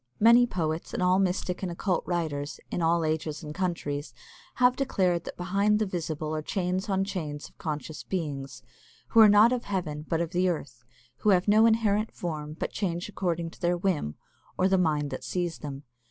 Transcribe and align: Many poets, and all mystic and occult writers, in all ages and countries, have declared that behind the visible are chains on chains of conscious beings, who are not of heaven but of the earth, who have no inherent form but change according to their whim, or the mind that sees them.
Many 0.19 0.47
poets, 0.47 0.95
and 0.95 1.03
all 1.03 1.19
mystic 1.19 1.61
and 1.61 1.71
occult 1.71 2.03
writers, 2.07 2.59
in 2.71 2.81
all 2.81 3.05
ages 3.05 3.43
and 3.43 3.53
countries, 3.53 4.15
have 4.55 4.75
declared 4.75 5.25
that 5.25 5.37
behind 5.37 5.77
the 5.77 5.85
visible 5.85 6.33
are 6.33 6.41
chains 6.41 6.89
on 6.89 7.03
chains 7.03 7.47
of 7.47 7.59
conscious 7.59 8.01
beings, 8.01 8.63
who 9.09 9.19
are 9.19 9.29
not 9.29 9.53
of 9.53 9.65
heaven 9.65 10.03
but 10.09 10.19
of 10.19 10.31
the 10.31 10.49
earth, 10.49 10.83
who 11.17 11.29
have 11.29 11.47
no 11.47 11.67
inherent 11.67 12.11
form 12.15 12.53
but 12.57 12.71
change 12.71 13.09
according 13.09 13.51
to 13.51 13.61
their 13.61 13.77
whim, 13.77 14.15
or 14.57 14.67
the 14.67 14.75
mind 14.79 15.11
that 15.11 15.23
sees 15.23 15.59
them. 15.59 15.83